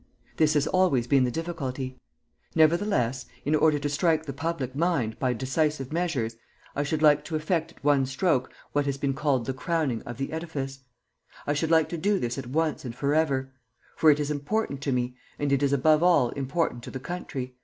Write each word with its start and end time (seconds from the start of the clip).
This 0.37 0.55
has 0.55 0.65
always 0.65 1.05
been 1.05 1.25
the 1.25 1.29
difficulty. 1.29 2.01
Nevertheless, 2.55 3.27
in 3.45 3.53
order 3.53 3.77
to 3.77 3.87
strike 3.87 4.25
the 4.25 4.33
public 4.33 4.75
mind 4.75 5.19
by 5.19 5.31
decisive 5.31 5.93
measures, 5.93 6.37
I 6.75 6.81
should 6.81 7.03
like 7.03 7.23
to 7.25 7.35
effect 7.35 7.73
at 7.73 7.83
one 7.83 8.07
stroke 8.07 8.51
what 8.71 8.87
has 8.87 8.97
been 8.97 9.13
called 9.13 9.45
the 9.45 9.53
crowning 9.53 10.01
of 10.01 10.17
the 10.17 10.31
edifice. 10.31 10.79
I 11.45 11.53
should 11.53 11.69
like 11.69 11.87
to 11.89 11.99
do 11.99 12.17
this 12.17 12.39
at 12.39 12.47
once 12.47 12.83
and 12.83 12.95
forever; 12.95 13.53
for 13.95 14.09
it 14.09 14.19
is 14.19 14.31
important 14.31 14.81
to 14.81 14.91
me, 14.91 15.17
and 15.37 15.51
it 15.51 15.61
is 15.61 15.71
above 15.71 16.01
all 16.01 16.29
important 16.29 16.81
to 16.85 16.89
the 16.89 16.99
country.... 16.99 17.55